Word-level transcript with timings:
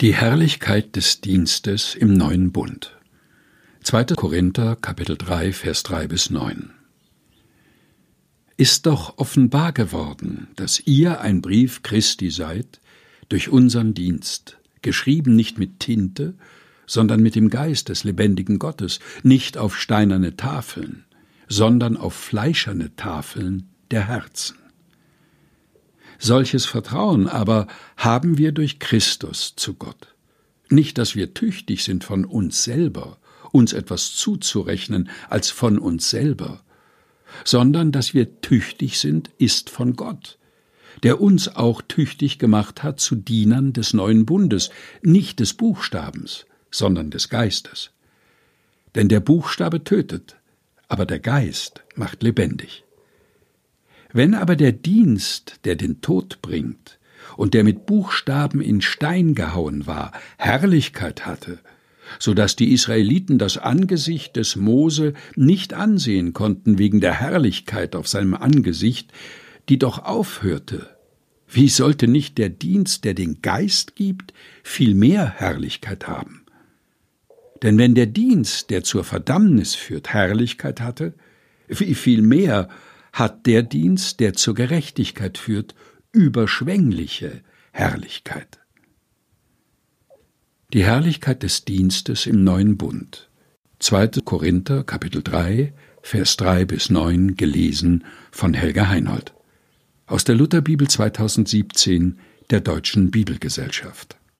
Die 0.00 0.14
Herrlichkeit 0.14 0.96
des 0.96 1.20
Dienstes 1.20 1.94
im 1.94 2.14
neuen 2.14 2.52
Bund. 2.52 2.96
2. 3.82 4.04
Korinther 4.16 4.74
Kapitel 4.76 5.18
3 5.18 5.52
Vers 5.52 5.82
3 5.82 6.08
bis 6.08 6.30
9. 6.30 6.70
Ist 8.56 8.86
doch 8.86 9.18
offenbar 9.18 9.72
geworden, 9.72 10.48
dass 10.56 10.80
ihr 10.86 11.20
ein 11.20 11.42
Brief 11.42 11.82
Christi 11.82 12.30
seid, 12.30 12.80
durch 13.28 13.50
unseren 13.50 13.92
Dienst, 13.92 14.56
geschrieben 14.80 15.36
nicht 15.36 15.58
mit 15.58 15.80
Tinte, 15.80 16.32
sondern 16.86 17.20
mit 17.20 17.34
dem 17.34 17.50
Geist 17.50 17.90
des 17.90 18.02
lebendigen 18.02 18.58
Gottes, 18.58 19.00
nicht 19.22 19.58
auf 19.58 19.78
steinerne 19.78 20.34
Tafeln, 20.34 21.04
sondern 21.46 21.98
auf 21.98 22.14
fleischerne 22.14 22.96
Tafeln 22.96 23.68
der 23.90 24.08
Herzen. 24.08 24.59
Solches 26.22 26.66
Vertrauen 26.66 27.28
aber 27.28 27.66
haben 27.96 28.36
wir 28.36 28.52
durch 28.52 28.78
Christus 28.78 29.54
zu 29.56 29.72
Gott. 29.72 30.14
Nicht, 30.68 30.98
dass 30.98 31.16
wir 31.16 31.32
tüchtig 31.32 31.82
sind 31.82 32.04
von 32.04 32.26
uns 32.26 32.62
selber, 32.62 33.16
uns 33.52 33.72
etwas 33.72 34.12
zuzurechnen 34.12 35.08
als 35.30 35.48
von 35.50 35.78
uns 35.78 36.10
selber, 36.10 36.62
sondern 37.42 37.90
dass 37.90 38.12
wir 38.12 38.42
tüchtig 38.42 38.98
sind, 38.98 39.30
ist 39.38 39.70
von 39.70 39.96
Gott, 39.96 40.38
der 41.02 41.22
uns 41.22 41.56
auch 41.56 41.80
tüchtig 41.80 42.38
gemacht 42.38 42.82
hat 42.82 43.00
zu 43.00 43.16
Dienern 43.16 43.72
des 43.72 43.94
neuen 43.94 44.26
Bundes, 44.26 44.68
nicht 45.00 45.40
des 45.40 45.54
Buchstabens, 45.54 46.44
sondern 46.70 47.10
des 47.10 47.30
Geistes. 47.30 47.92
Denn 48.94 49.08
der 49.08 49.20
Buchstabe 49.20 49.84
tötet, 49.84 50.36
aber 50.86 51.06
der 51.06 51.18
Geist 51.18 51.82
macht 51.94 52.22
lebendig. 52.22 52.84
Wenn 54.12 54.34
aber 54.34 54.56
der 54.56 54.72
Dienst, 54.72 55.60
der 55.64 55.76
den 55.76 56.00
Tod 56.00 56.42
bringt, 56.42 56.98
und 57.36 57.54
der 57.54 57.64
mit 57.64 57.86
Buchstaben 57.86 58.60
in 58.60 58.80
Stein 58.80 59.34
gehauen 59.34 59.86
war, 59.86 60.12
Herrlichkeit 60.36 61.26
hatte, 61.26 61.58
so 62.18 62.34
dass 62.34 62.56
die 62.56 62.72
Israeliten 62.72 63.38
das 63.38 63.56
Angesicht 63.56 64.36
des 64.36 64.56
Mose 64.56 65.14
nicht 65.36 65.74
ansehen 65.74 66.32
konnten 66.32 66.78
wegen 66.78 67.00
der 67.00 67.14
Herrlichkeit 67.14 67.94
auf 67.94 68.08
seinem 68.08 68.34
Angesicht, 68.34 69.12
die 69.68 69.78
doch 69.78 70.04
aufhörte, 70.04 70.90
wie 71.48 71.68
sollte 71.68 72.06
nicht 72.06 72.38
der 72.38 72.48
Dienst, 72.48 73.04
der 73.04 73.14
den 73.14 73.42
Geist 73.42 73.96
gibt, 73.96 74.32
viel 74.62 74.94
mehr 74.94 75.30
Herrlichkeit 75.30 76.06
haben? 76.06 76.44
Denn 77.62 77.76
wenn 77.76 77.94
der 77.94 78.06
Dienst, 78.06 78.70
der 78.70 78.84
zur 78.84 79.04
Verdammnis 79.04 79.74
führt, 79.74 80.12
Herrlichkeit 80.12 80.80
hatte, 80.80 81.12
wie 81.68 81.94
viel 81.94 82.22
mehr 82.22 82.68
hat 83.20 83.46
der 83.46 83.62
Dienst, 83.62 84.18
der 84.18 84.32
zur 84.32 84.54
Gerechtigkeit 84.54 85.38
führt, 85.38 85.74
überschwängliche 86.10 87.42
Herrlichkeit. 87.70 88.58
Die 90.72 90.84
Herrlichkeit 90.84 91.42
des 91.42 91.64
Dienstes 91.64 92.26
im 92.26 92.42
neuen 92.42 92.76
Bund. 92.78 93.30
2. 93.78 94.22
Korinther 94.24 94.84
Kapitel 94.84 95.22
3 95.22 95.72
Vers 96.02 96.38
3 96.38 96.64
bis 96.64 96.88
9 96.88 97.36
gelesen 97.36 98.04
von 98.30 98.54
Helga 98.54 98.88
Heinold 98.88 99.34
aus 100.06 100.24
der 100.24 100.34
Lutherbibel 100.34 100.88
2017 100.88 102.18
der 102.48 102.60
Deutschen 102.60 103.10
Bibelgesellschaft 103.10 104.19